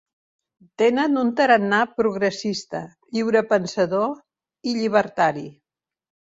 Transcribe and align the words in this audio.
Tenen 0.81 1.19
un 1.23 1.29
tarannà 1.39 1.81
progressista, 1.99 2.81
lliurepensador 3.19 4.19
i 4.69 4.77
llibertari. 4.81 5.49